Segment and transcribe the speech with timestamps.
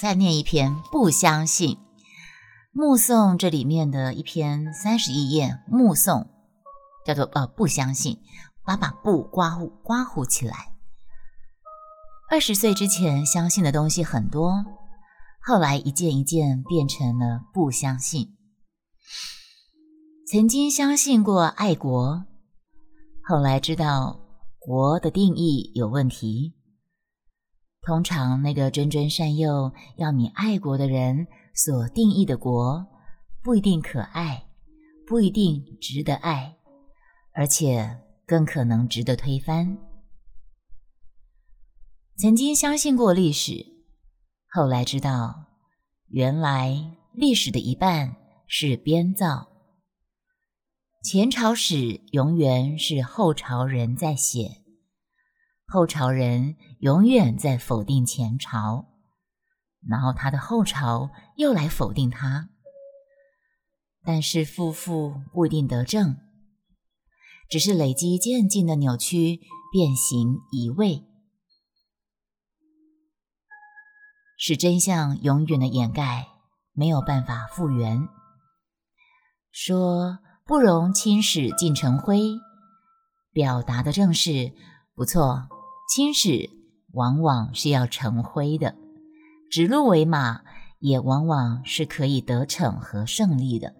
[0.00, 1.76] 再念一篇《不相信》，
[2.72, 6.26] 目送这里面的一篇三十一页，目送
[7.04, 8.18] 叫做呃不相信，
[8.64, 10.72] 把把不刮胡刮胡起来。
[12.30, 14.64] 二十岁之前相信的东西很多，
[15.42, 18.34] 后来一件一件变成了不相信。
[20.26, 22.24] 曾经相信过爱国，
[23.22, 24.18] 后来知道
[24.58, 26.54] 国的定义有问题。
[27.90, 32.86] 通常，那个谆谆善诱要你爱国的人所定义的国，
[33.42, 34.44] 不一定可爱，
[35.08, 36.54] 不一定值得爱，
[37.34, 39.76] 而且更可能值得推翻。
[42.16, 43.66] 曾经相信过历史，
[44.48, 45.46] 后来知道，
[46.10, 48.14] 原来历史的一半
[48.46, 49.48] 是编造。
[51.02, 54.59] 前朝史永远是后朝人在写。
[55.72, 58.86] 后朝人永远在否定前朝，
[59.88, 62.48] 然后他的后朝又来否定他。
[64.02, 66.16] 但是负负不一定得正，
[67.48, 69.38] 只是累积渐进的扭曲、
[69.72, 71.04] 变形、移位，
[74.36, 76.26] 使真相永远的掩盖，
[76.72, 78.08] 没有办法复原。
[79.52, 82.40] 说不容轻史尽成灰，
[83.30, 84.52] 表达的正是
[84.96, 85.48] 不错。
[85.90, 86.50] 青史
[86.92, 88.76] 往往是要成灰的，
[89.50, 90.42] 指鹿为马
[90.78, 93.74] 也往往是可以得逞和胜利的。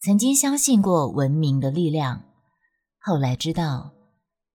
[0.00, 2.22] 曾经相信过文明的力量，
[3.00, 3.94] 后来知道，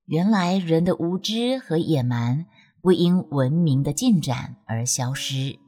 [0.06, 2.46] 原来人的无知和野蛮
[2.82, 5.60] 不因文明的进展而消失，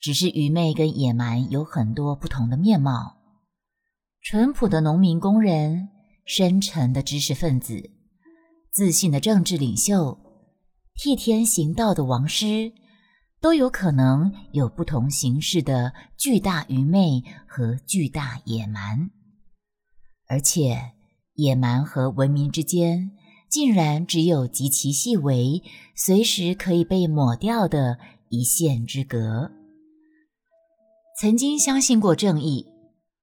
[0.00, 3.18] 只是愚昧跟野蛮有很多不同的面貌。
[4.22, 5.90] 淳朴的农民工人，
[6.24, 7.90] 深沉的知识分子。
[8.74, 10.18] 自信的政治领袖，
[10.96, 12.72] 替天行道的王师，
[13.40, 19.12] 都有可能有不同形式的巨大愚昧和巨大野蛮，
[20.26, 20.90] 而且
[21.34, 23.12] 野蛮和文明之间，
[23.48, 25.62] 竟然只有极其细微、
[25.94, 27.96] 随时可以被抹掉的
[28.28, 29.52] 一线之隔。
[31.20, 32.66] 曾经相信过正义，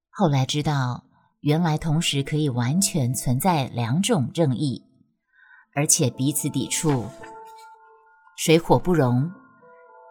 [0.08, 1.04] 后来知道，
[1.42, 4.82] 原来同时可以完全存在两种正义。
[5.74, 7.06] 而且彼此抵触，
[8.36, 9.30] 水火不容。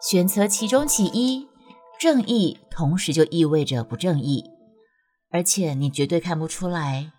[0.00, 1.46] 选择其中其一，
[2.00, 4.44] 正义同时就意味着不正义。
[5.30, 7.12] 而且你绝对看不出来，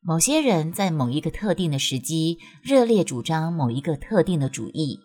[0.00, 4.98] 某些人在某一个特定的时机热烈主张某一个特定的主义，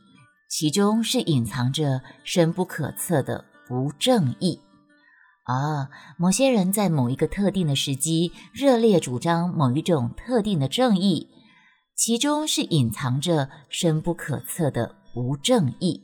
[0.49, 4.61] 其中是隐藏着深不可测的不正义。
[5.43, 11.27] 啊，某些人在某一个特定的时机热烈主张某一种特定的正义。
[12.03, 16.01] 其中是隐藏着深不可测的不正义。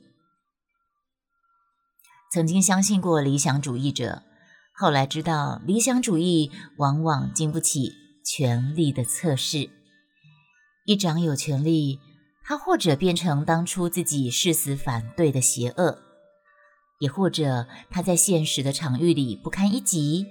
[2.31, 4.21] 曾经相信过理想主义者，
[4.75, 7.93] 后来知道理想主义往往经不起
[8.23, 9.71] 权力的测试。
[10.85, 11.99] 一掌有权力，
[12.43, 15.97] 他或者变成当初自己誓死反对的邪恶，
[16.99, 20.27] 也或者他在现实的场域里不堪一击，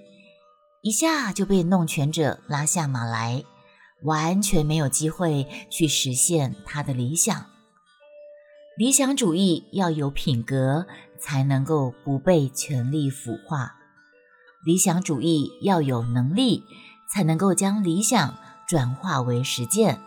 [0.85, 3.45] 一下就被弄权者拉下马来。
[4.07, 7.47] 完全没有机会去实现他的理想。
[8.79, 10.87] 理想主义要有品格，
[11.19, 13.73] 才能够不被权力腐化；
[14.65, 16.63] 理想主义要有能力，
[17.13, 20.01] 才能够将理想转化为实践。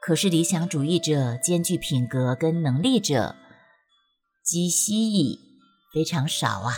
[0.00, 3.34] 可是，理想主义者兼具品格跟能力者，
[4.44, 5.38] 极稀矣，
[5.92, 6.74] 非常少啊。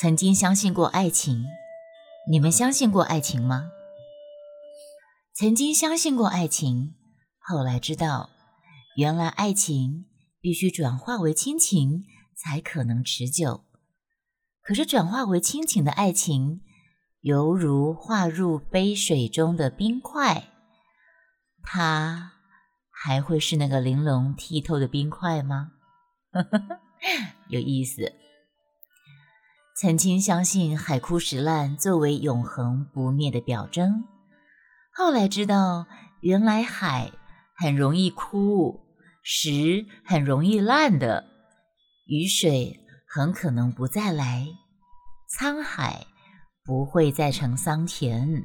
[0.00, 1.44] 曾经相信过爱情，
[2.30, 3.70] 你们相信过爱情吗？
[5.40, 6.96] 曾经相信过爱情，
[7.38, 8.28] 后来知道，
[8.94, 10.04] 原来爱情
[10.38, 12.04] 必须转化为亲情
[12.36, 13.64] 才可能持久。
[14.60, 16.60] 可是转化为亲情的爱情，
[17.22, 20.50] 犹如化入杯水中的冰块，
[21.62, 22.32] 它
[22.90, 25.70] 还会是那个玲珑剔透的冰块吗？
[27.48, 28.12] 有意思。
[29.80, 34.04] 曾经相信海枯石烂作为永恒不灭的表征。
[35.02, 35.86] 后来知道，
[36.20, 37.10] 原来海
[37.56, 38.80] 很容易枯，
[39.22, 41.24] 石很容易烂的，
[42.04, 44.46] 雨水很可能不再来，
[45.38, 46.06] 沧海
[46.66, 48.44] 不会再成桑田。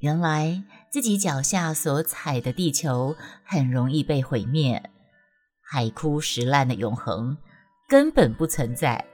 [0.00, 3.14] 原来自己脚下所踩的地球
[3.44, 4.90] 很容易被毁灭，
[5.62, 7.38] 海枯石烂的永恒
[7.88, 9.04] 根本不存在。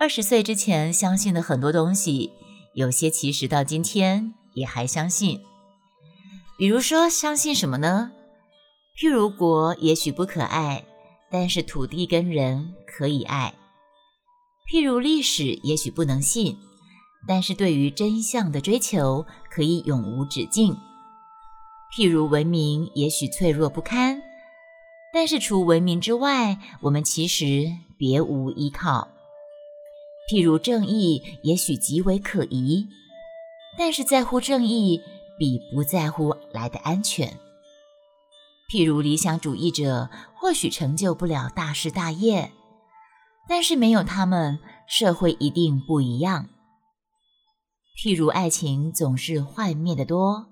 [0.00, 2.32] 二十岁之前相信的很多东西，
[2.74, 4.34] 有些其实到今天。
[4.54, 5.40] 也还相信，
[6.56, 8.12] 比如说相信什么呢？
[8.96, 10.84] 譬如国也许不可爱，
[11.30, 13.54] 但是土地跟人可以爱。
[14.70, 16.56] 譬如历史也许不能信，
[17.26, 20.76] 但是对于真相的追求可以永无止境。
[21.96, 24.22] 譬如文明也许脆弱不堪，
[25.12, 27.66] 但是除文明之外，我们其实
[27.98, 29.08] 别无依靠。
[30.30, 32.88] 譬如正义也许极为可疑，
[33.76, 35.00] 但是在乎正义
[35.38, 37.38] 比不在乎来的安全。
[38.70, 42.52] 譬如理想主义者或许成就不了大事大业，
[43.48, 46.48] 但是没有他们，社会一定不一样。
[48.02, 50.46] 譬如爱情总是幻灭的多，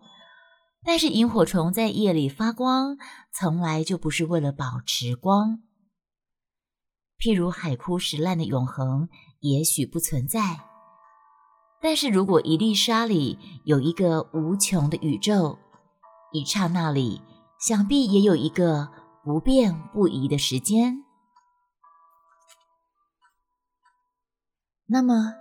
[0.85, 2.99] 但是萤火虫在夜里发光，
[3.33, 5.63] 从来就不是为了保持光。
[7.19, 9.09] 譬如海枯石烂的永恒
[9.41, 10.61] 也许不存在，
[11.83, 15.59] 但是如果一粒沙里有一个无穷的宇宙，
[16.33, 17.21] 一刹那里。
[17.63, 18.89] 想必也有一个
[19.23, 21.05] 不变不移的时间。
[24.87, 25.35] 那么，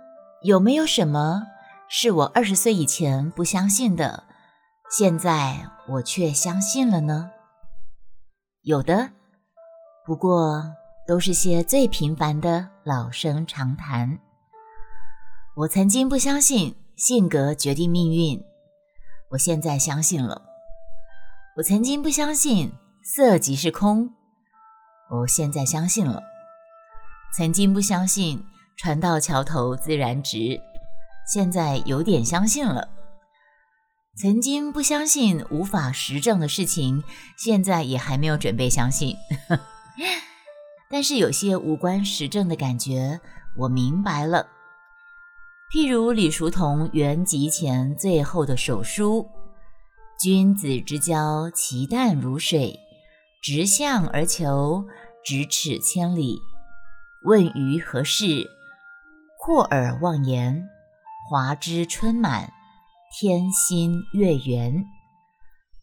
[0.44, 1.42] 有没有什么
[1.88, 4.22] 是我二十岁以前不相信的，
[4.88, 7.32] 现在我却相信了呢？
[8.60, 9.10] 有的，
[10.06, 10.62] 不过
[11.08, 14.20] 都是些最平凡的老生常谈。
[15.54, 18.42] 我曾经不相信性格决定命运，
[19.32, 20.40] 我现在相信了。
[21.58, 22.72] 我曾经不相信
[23.04, 24.14] 色即是空，
[25.10, 26.22] 我现在相信了；
[27.36, 28.42] 曾经不相信
[28.78, 30.58] 船到桥头自然直，
[31.30, 32.88] 现在有点相信了；
[34.16, 37.04] 曾经不相信无法实证的事情，
[37.36, 39.18] 现在也还没有准备相信。
[40.88, 43.20] 但是有些无关实证的感觉，
[43.58, 44.46] 我明白了。
[45.72, 49.26] 譬如李叔同圆寂前最后的手书。
[50.20, 52.78] 君子之交，其淡如水；
[53.42, 54.84] 直向而求，
[55.24, 56.38] 咫尺千里。
[57.24, 58.46] 问于何事？
[59.38, 60.68] 阔而忘言。
[61.30, 62.52] 华枝春满，
[63.18, 64.84] 天心月圆。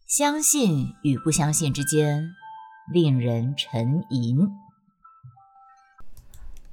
[0.07, 2.29] 相信与不相信之间，
[2.93, 4.37] 令人沉吟。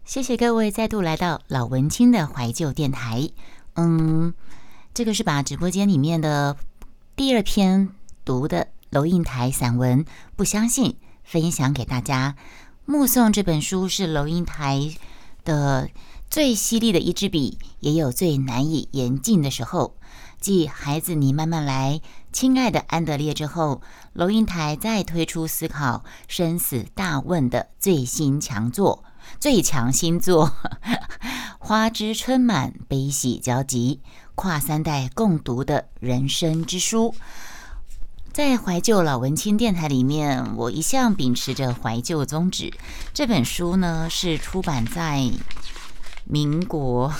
[0.06, 3.28] 谢谢各位再度来到老文青的怀旧电台。
[3.74, 4.32] 嗯，
[4.94, 6.56] 这个是把直播间里面的。
[7.16, 7.88] 第二篇
[8.24, 10.04] 读的楼应台散文
[10.36, 10.92] 《不相信》，
[11.24, 12.36] 分享给大家。
[12.84, 14.94] 目送这本书是楼应台
[15.44, 15.90] 的
[16.30, 19.96] 最犀利的一支笔，也有最难以言尽的时候。
[20.46, 21.94] 继《孩子，你慢慢来》
[22.30, 23.82] 《亲爱的安德烈》之后，
[24.12, 29.02] 龙应台再推出思考生死大问的最新强作、
[29.40, 30.52] 最强新作
[31.58, 34.00] 《花枝春满，悲喜交集》。
[34.36, 37.12] 跨三代共读的人生之书，
[38.32, 42.72] 在怀旧老文青电台里面，我一向秉持着怀旧宗旨。
[43.12, 45.28] 这本书呢是出版在
[46.22, 47.12] 民国，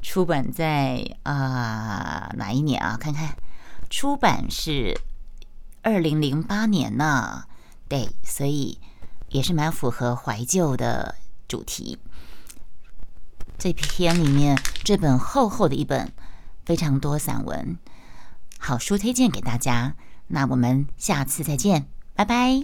[0.00, 2.96] 出版在啊哪一年啊？
[2.96, 3.36] 看看，
[3.90, 5.00] 出版是
[5.82, 7.44] 二零零八年呢。
[7.88, 8.78] 对，所以
[9.28, 11.16] 也是蛮符合怀旧的
[11.46, 11.98] 主题。
[13.58, 16.12] 这篇里面这本厚厚的一本，
[16.64, 17.78] 非常多散文，
[18.58, 19.94] 好书推荐给大家。
[20.28, 22.62] 那我们下次再见，拜拜。